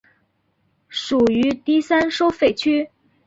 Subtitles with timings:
[0.89, 2.89] 属于第三收费区。